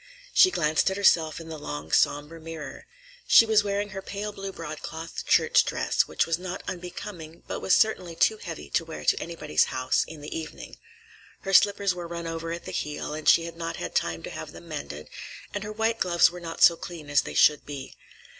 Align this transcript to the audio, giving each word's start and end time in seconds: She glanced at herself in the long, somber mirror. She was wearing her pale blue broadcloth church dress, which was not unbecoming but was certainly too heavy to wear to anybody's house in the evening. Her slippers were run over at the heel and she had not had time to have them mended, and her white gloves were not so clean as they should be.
She 0.33 0.49
glanced 0.49 0.89
at 0.89 0.97
herself 0.97 1.39
in 1.39 1.47
the 1.47 1.59
long, 1.59 1.91
somber 1.91 2.39
mirror. 2.39 2.87
She 3.27 3.45
was 3.45 3.63
wearing 3.63 3.89
her 3.89 4.01
pale 4.01 4.31
blue 4.31 4.51
broadcloth 4.51 5.27
church 5.27 5.63
dress, 5.63 6.07
which 6.07 6.25
was 6.25 6.39
not 6.39 6.63
unbecoming 6.67 7.43
but 7.45 7.59
was 7.59 7.75
certainly 7.75 8.15
too 8.15 8.37
heavy 8.37 8.67
to 8.71 8.83
wear 8.83 9.05
to 9.05 9.19
anybody's 9.21 9.65
house 9.65 10.03
in 10.07 10.21
the 10.21 10.35
evening. 10.35 10.77
Her 11.41 11.53
slippers 11.53 11.93
were 11.93 12.07
run 12.07 12.25
over 12.25 12.51
at 12.51 12.65
the 12.65 12.71
heel 12.71 13.13
and 13.13 13.29
she 13.29 13.45
had 13.45 13.57
not 13.57 13.75
had 13.75 13.93
time 13.93 14.23
to 14.23 14.31
have 14.31 14.53
them 14.53 14.67
mended, 14.69 15.07
and 15.53 15.63
her 15.63 15.71
white 15.71 15.99
gloves 15.99 16.31
were 16.31 16.39
not 16.39 16.63
so 16.63 16.75
clean 16.75 17.07
as 17.07 17.21
they 17.21 17.35
should 17.35 17.63
be. 17.63 17.93